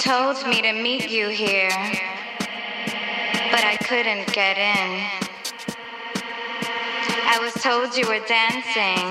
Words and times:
told 0.00 0.46
me 0.46 0.62
to 0.62 0.72
meet 0.72 1.10
you 1.10 1.28
here, 1.28 1.68
but 3.50 3.62
I 3.62 3.76
couldn't 3.82 4.32
get 4.32 4.56
in. 4.56 5.04
I 7.26 7.38
was 7.38 7.52
told 7.62 7.94
you 7.94 8.08
were 8.08 8.24
dancing, 8.26 9.04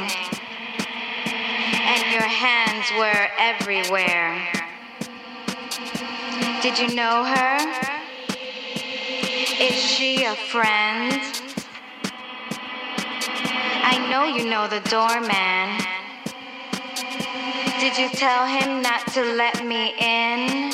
and 1.77 2.11
your 2.11 2.23
hands 2.23 2.89
were 2.97 3.27
everywhere. 3.37 4.41
Did 6.63 6.79
you 6.79 6.95
know 6.95 7.23
her? 7.23 7.59
Is 9.61 9.75
she 9.75 10.25
a 10.25 10.33
friend? 10.33 11.21
I 13.85 14.07
know 14.09 14.25
you 14.25 14.49
know 14.49 14.67
the 14.67 14.81
doorman. 14.89 15.85
Did 17.79 17.95
you 17.95 18.09
tell 18.09 18.47
him 18.47 18.81
not 18.81 19.05
to 19.13 19.21
let 19.35 19.63
me 19.63 19.93
in? 19.99 20.68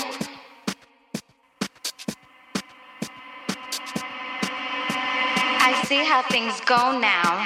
See 5.86 6.04
how 6.04 6.24
things 6.24 6.60
go 6.62 6.98
now. 6.98 7.46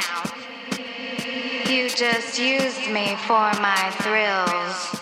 You 1.67 1.89
just 1.89 2.39
used 2.39 2.89
me 2.89 3.17
for 3.27 3.51
my 3.59 3.91
thrills. 3.99 4.95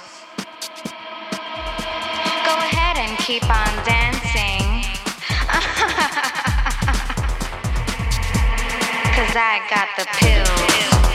Go 2.46 2.54
ahead 2.66 2.98
and 2.98 3.16
keep 3.20 3.44
on 3.44 3.86
dancing. 3.86 4.84
Cause 9.16 9.36
I 9.36 9.62
got 9.70 9.88
the 9.98 10.06
pills. 10.18 11.07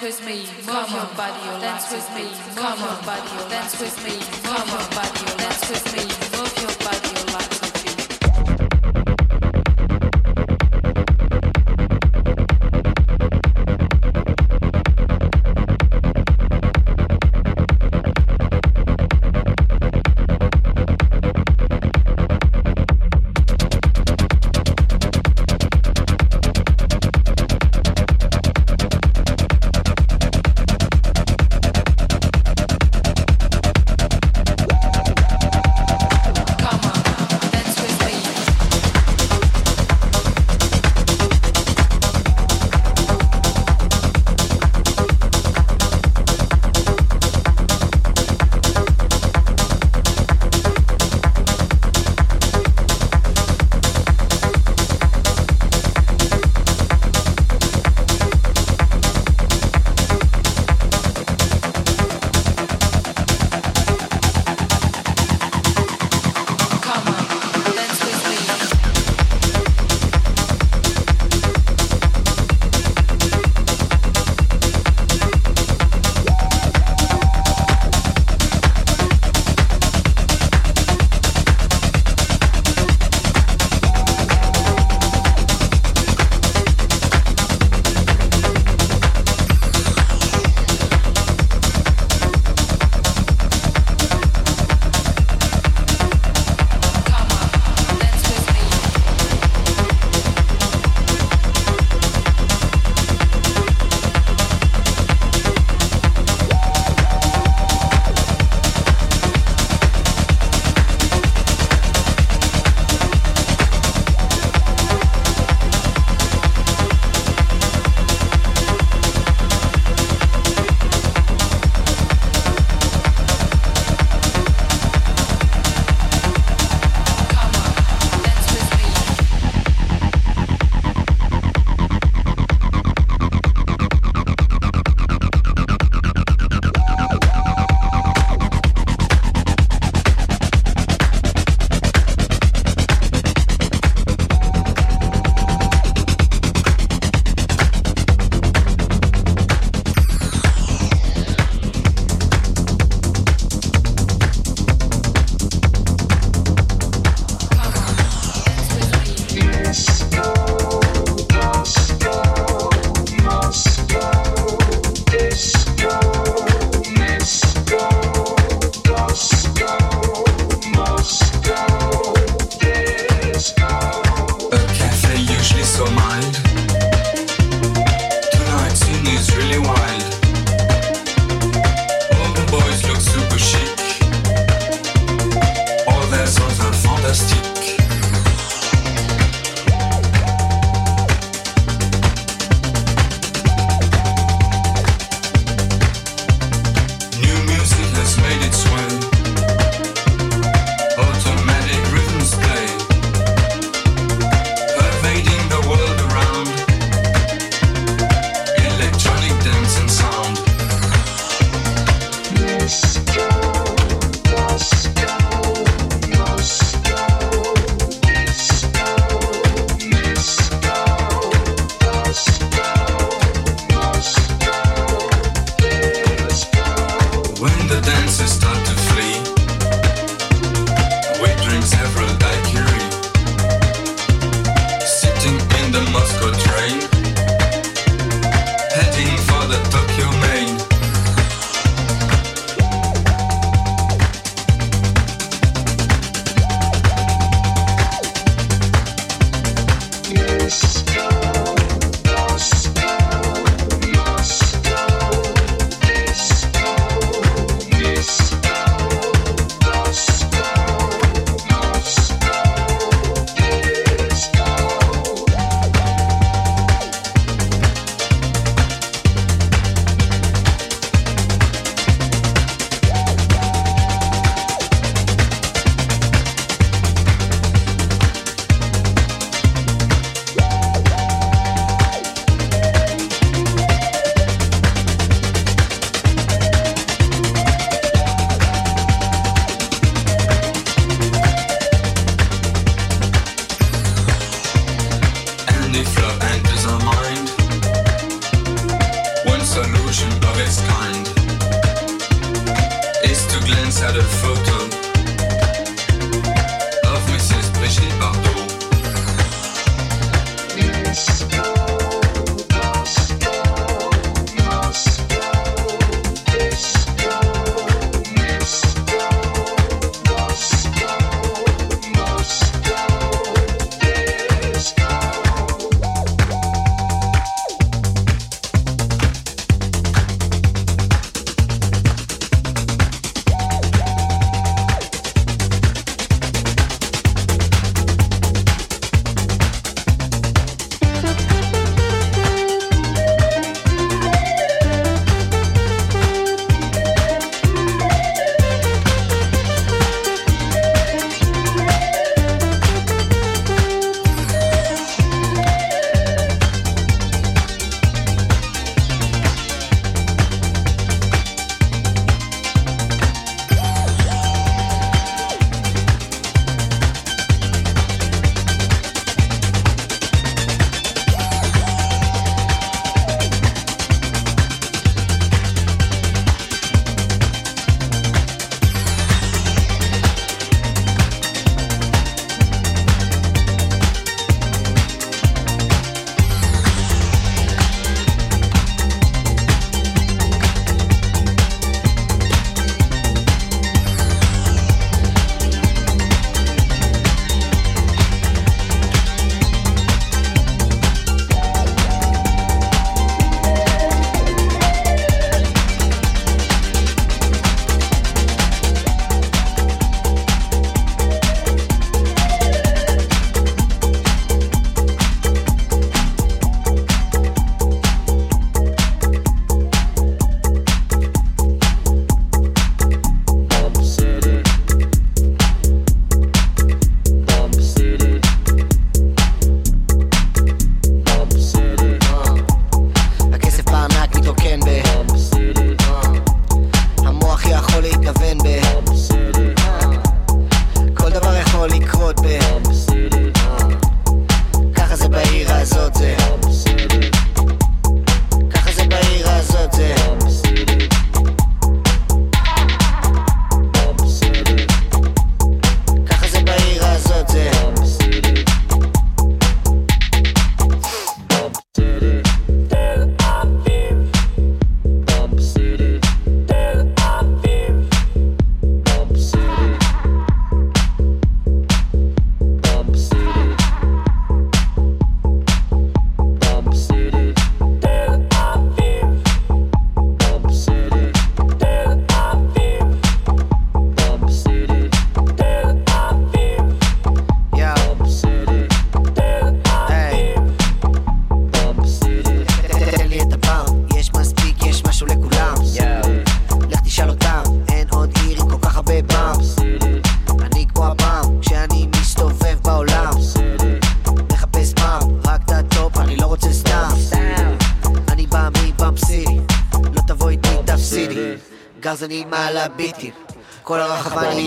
Dance 0.00 0.20
with 0.20 0.26
me, 0.26 0.46
move 0.66 0.90
your 0.90 1.06
body, 1.16 1.60
dance 1.60 1.90
with 1.90 2.14
me, 2.14 2.45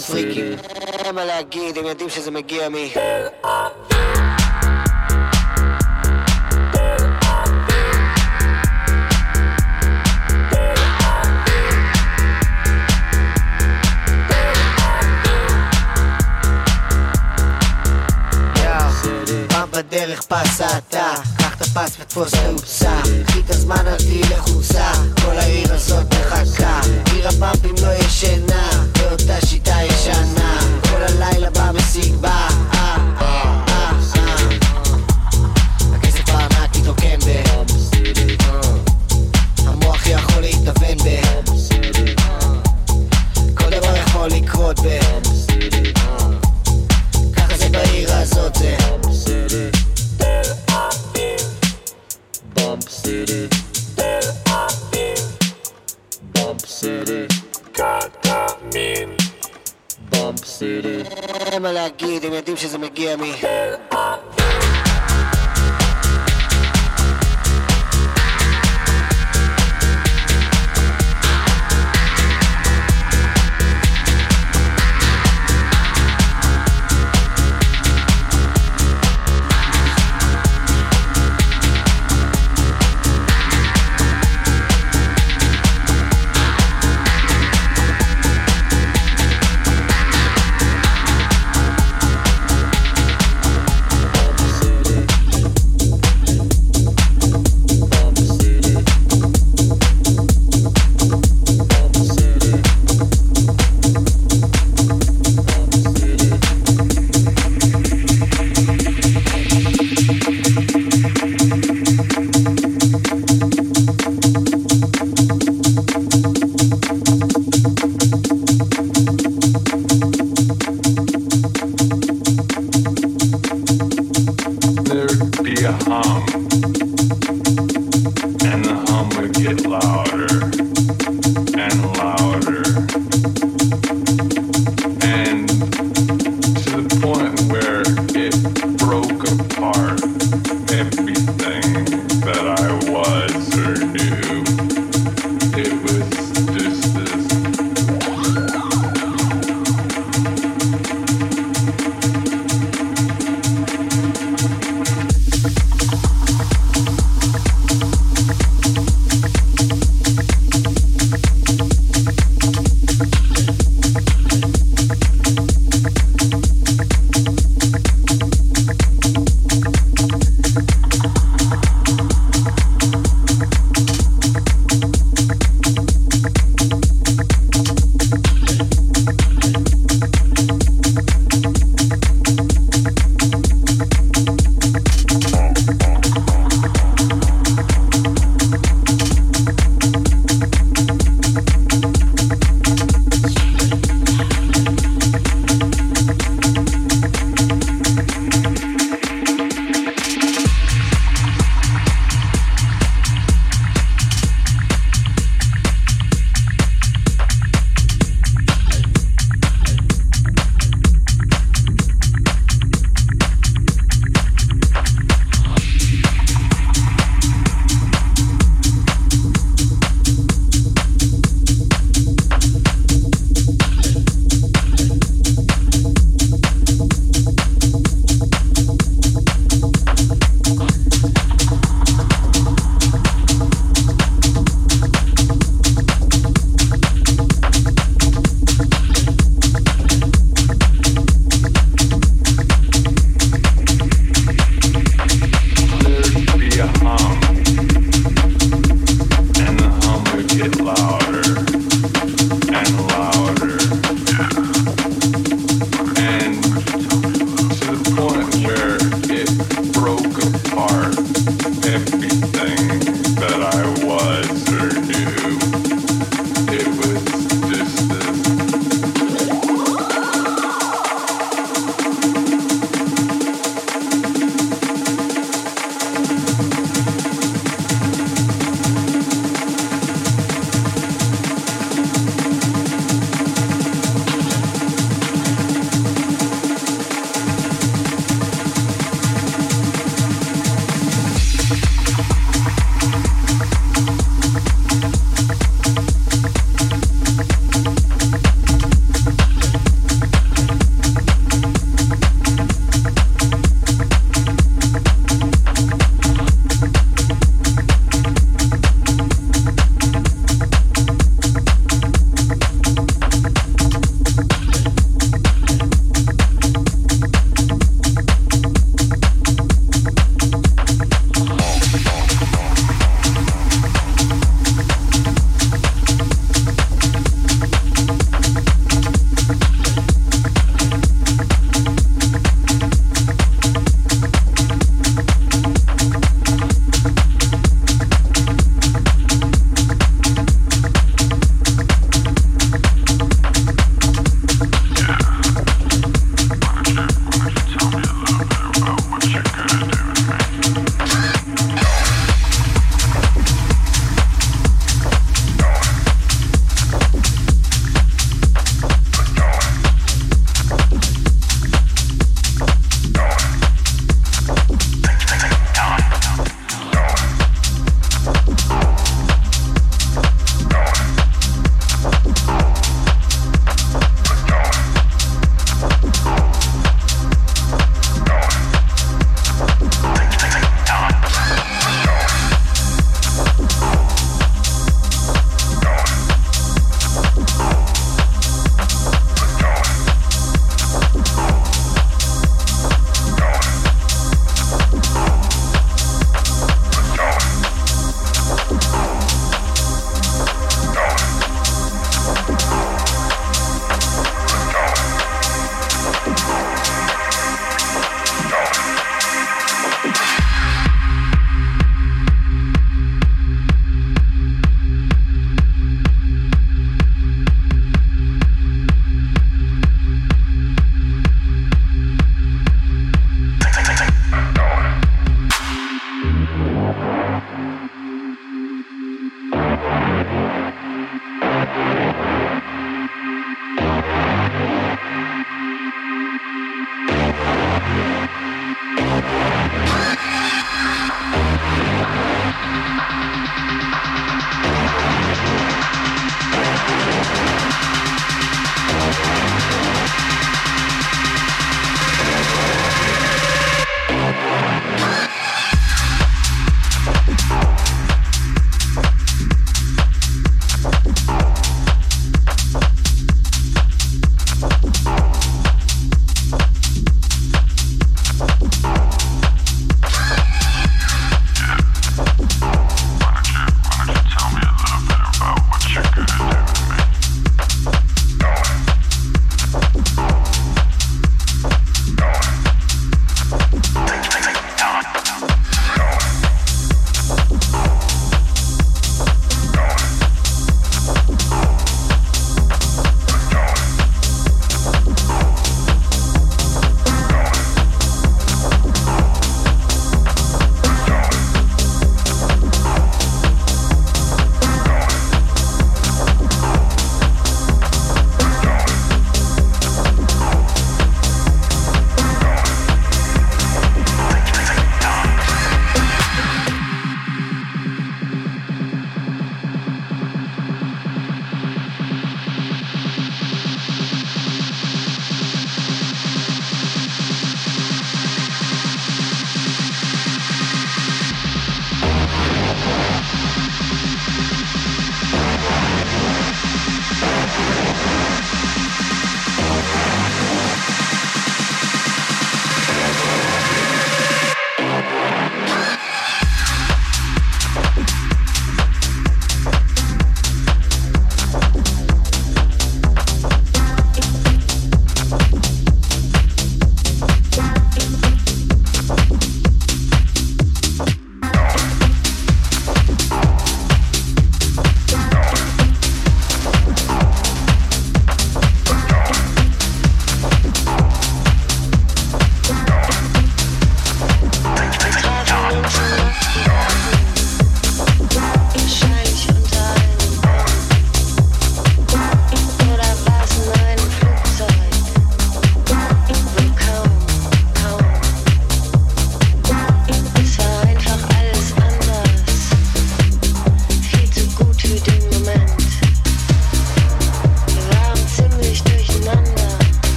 פריקים. 0.00 0.52
אין 1.04 1.14
מה 1.14 1.24
להגיד, 1.24 1.78
הם 1.78 1.86
יודעים 1.86 2.10
שזה 2.10 2.30
מגיע 2.30 2.68
מ... 2.68 2.74
בדרך 19.72 20.22
פס 20.22 20.60
אתה, 20.60 21.14
קח 21.38 21.54
את 21.56 21.60
הפס 21.60 21.96
ותפוס 22.00 22.32
תאוצה 22.32 22.89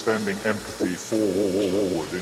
extending 0.00 0.38
empathy 0.46 0.94
forward 0.96 2.14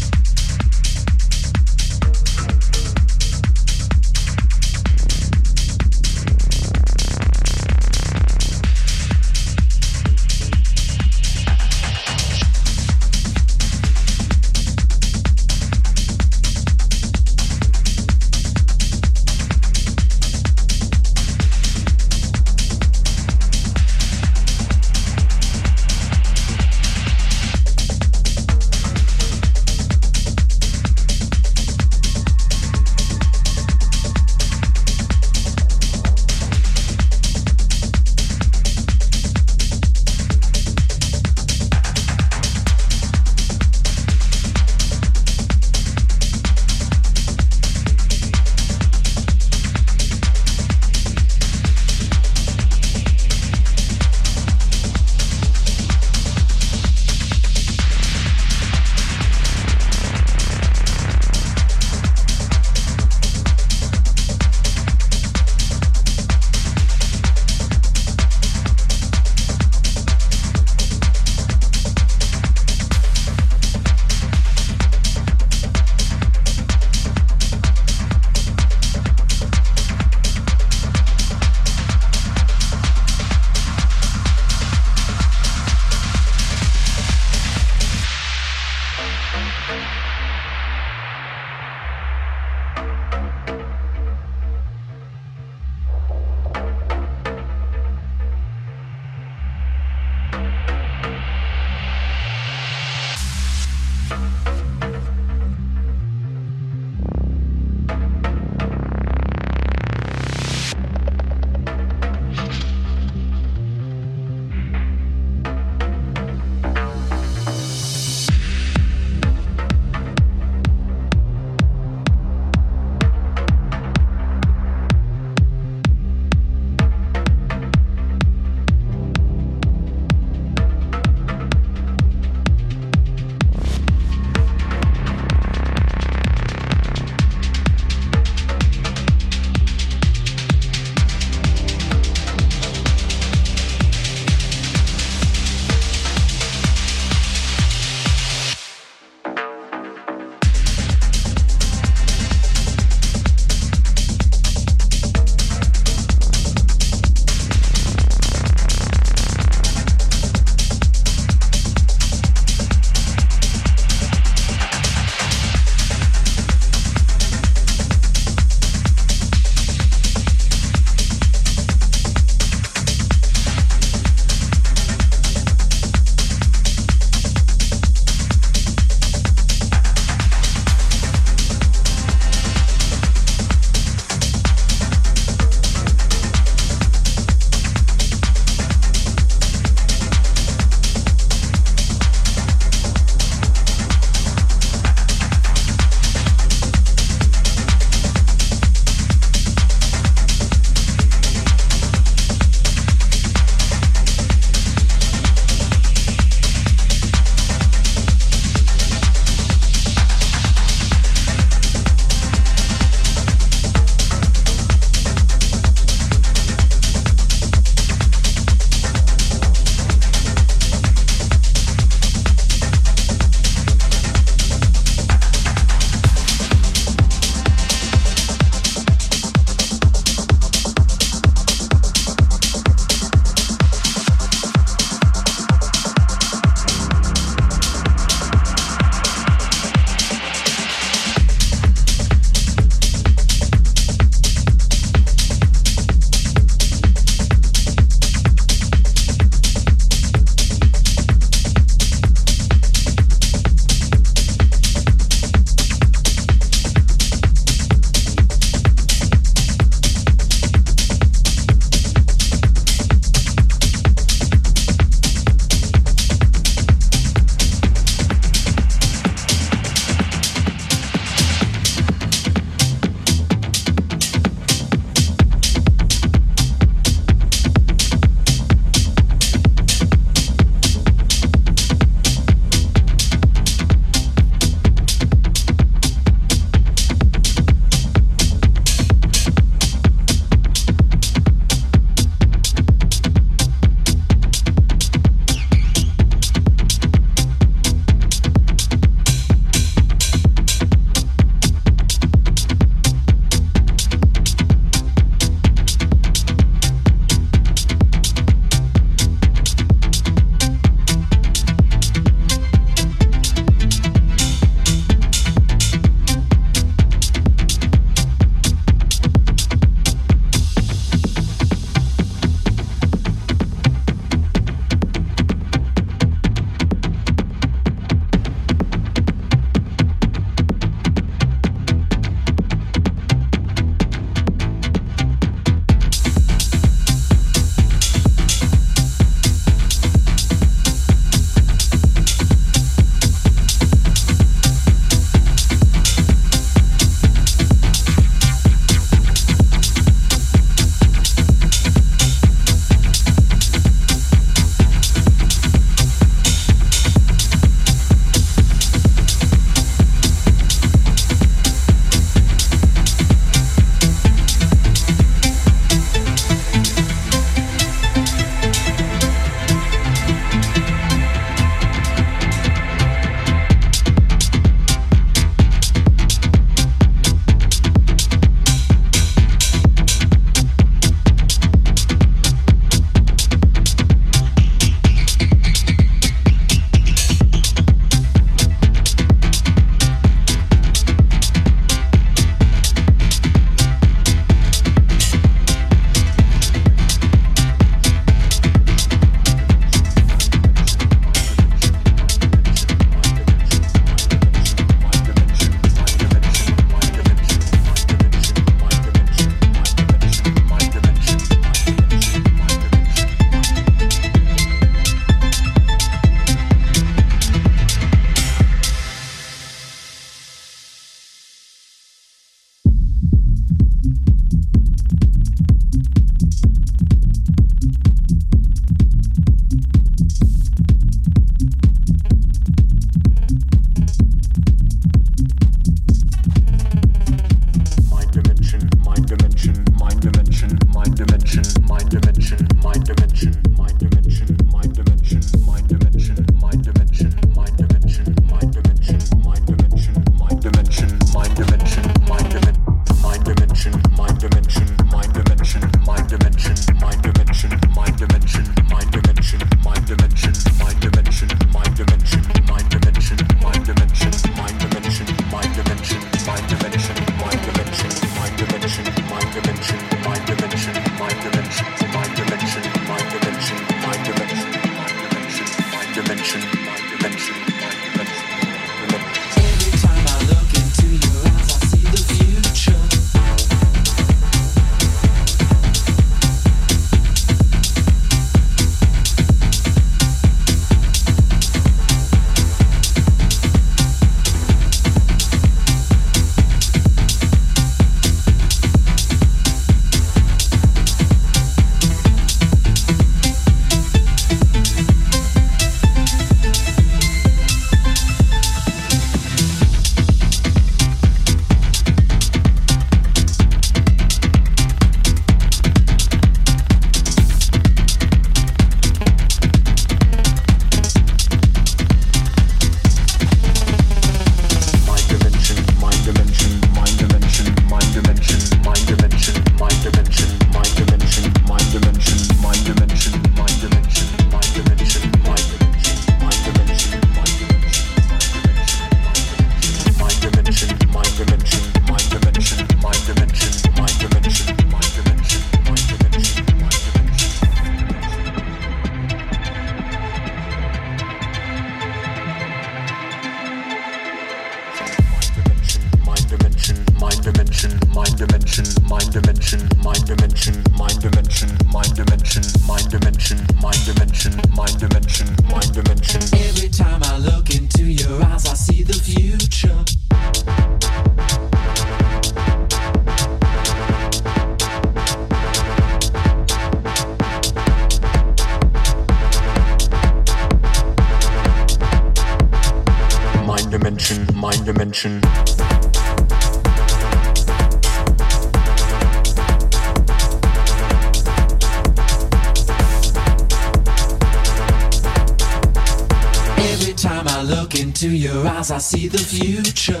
I 598.72 598.78
see 598.78 599.06
the 599.06 599.18
future. 599.18 600.00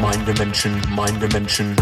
Mind 0.00 0.24
dimension, 0.24 0.80
mind 0.94 1.18
dimension. 1.18 1.81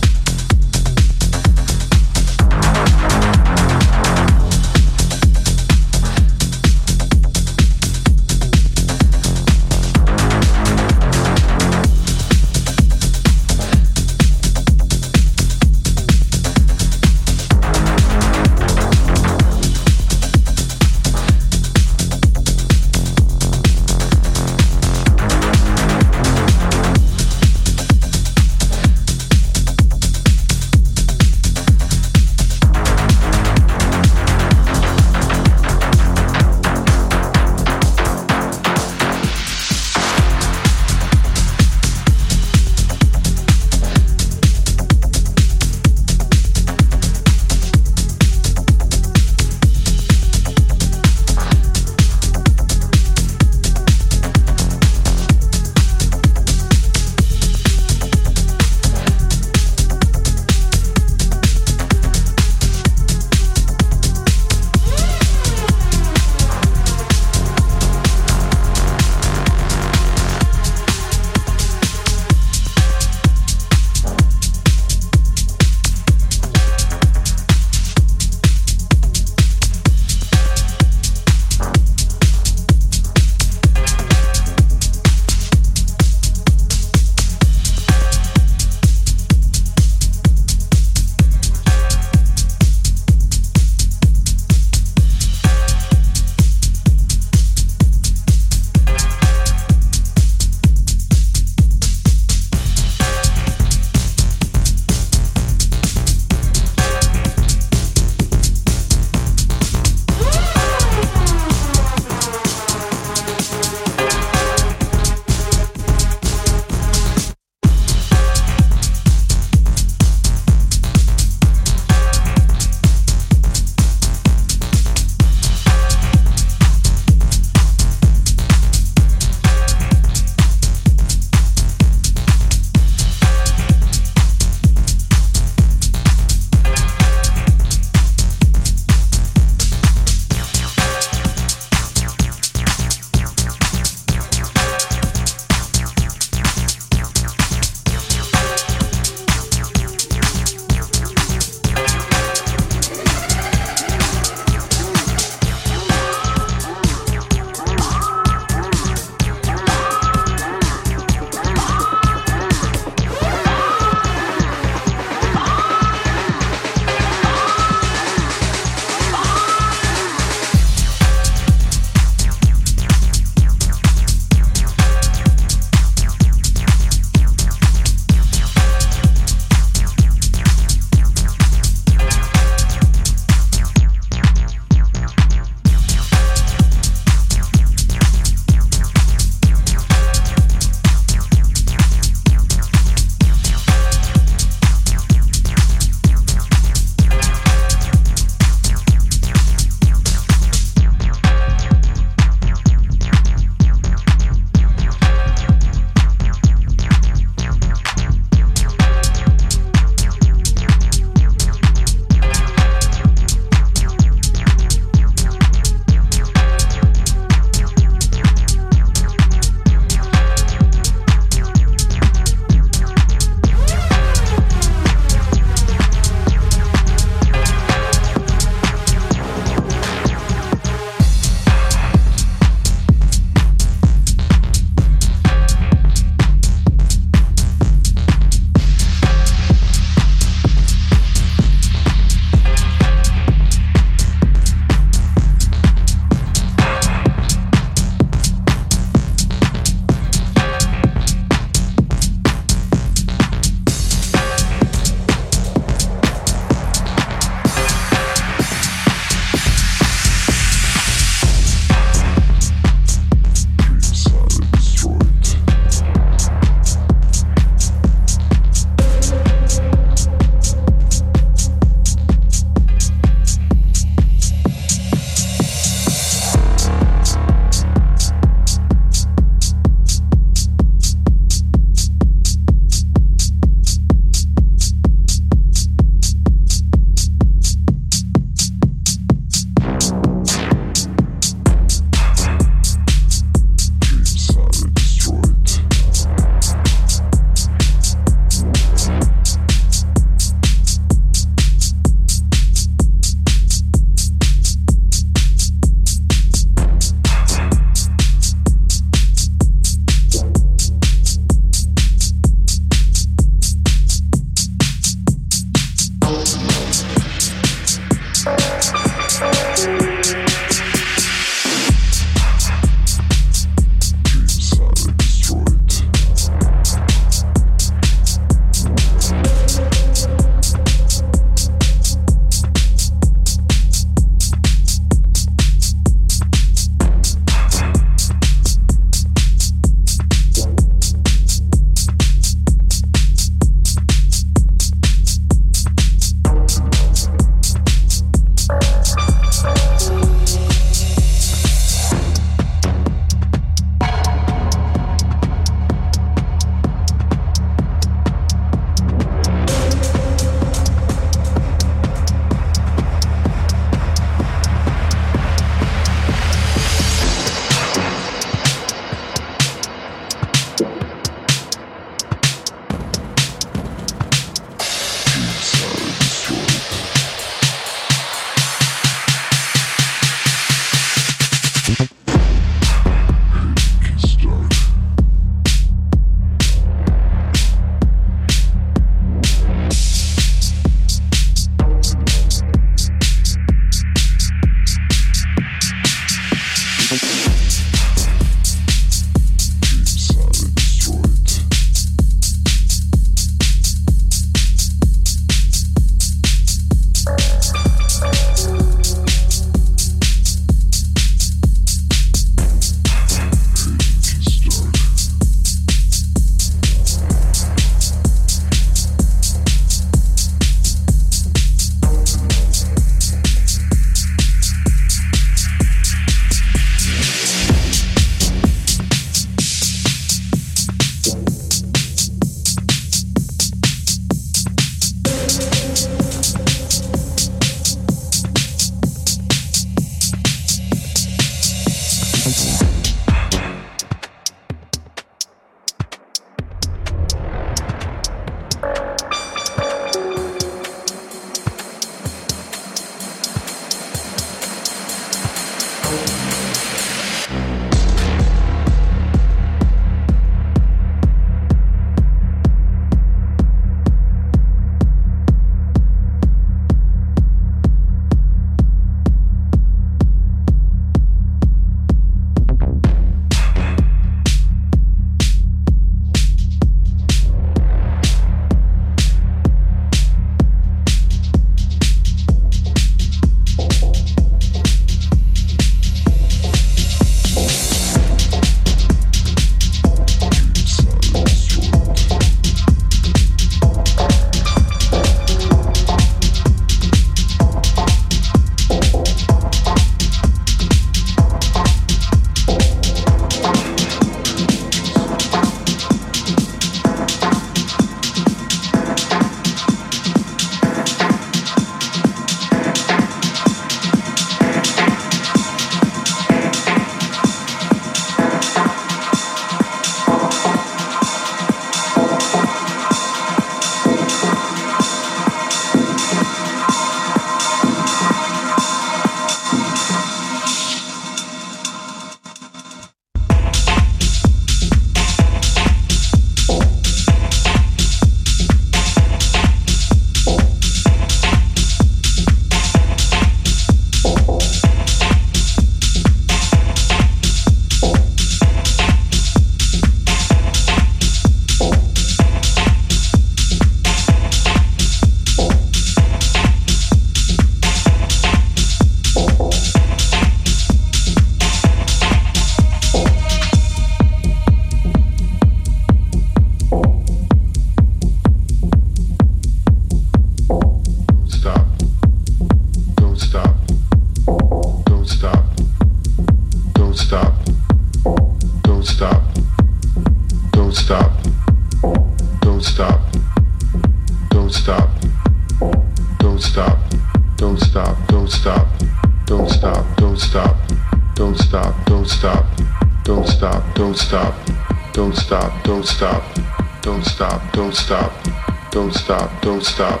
Don't 599.44 599.62
stop, 599.62 600.00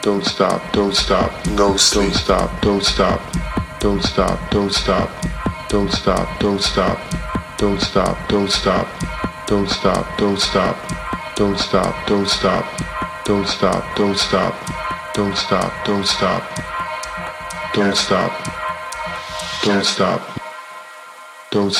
don't 0.00 0.24
stop, 0.24 0.62
don't 0.72 0.94
stop, 0.94 1.32
no 1.48 1.76
don't 1.76 1.76
stop, 2.14 2.62
don't 2.62 2.84
stop, 2.84 3.20
don't 3.80 4.00
stop, 4.00 4.48
don't 4.50 4.70
stop, 4.70 5.10
don't 5.68 5.90
stop, 5.90 6.38
don't 6.38 6.62
stop, 6.62 6.98
don't 7.58 7.80
stop, 7.80 8.28
don't 9.48 9.68
stop, 9.68 10.16
don't 10.18 10.38
stop, 10.38 11.36
don't 11.36 11.58
stop, 11.58 12.06
don't 12.06 12.28
stop, 12.28 13.96
don't 13.96 14.16
stop, 14.16 14.54
don't 15.16 15.36
stop, 15.36 15.84
don't 15.84 16.06
stop, 16.06 16.44
don't 17.74 17.96
stop, 17.96 18.32
don't 19.64 19.84
stop, 19.84 20.22
don't 21.50 21.74